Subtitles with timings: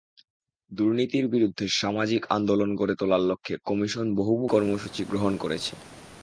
[0.71, 5.73] দুর্নীতির বিরুদ্ধে সামাজিক আন্দোলন গড়ে তোলার লক্ষ্যে কমিশন বহুমুখী কর্মসূচি গ্রহণ করেছে।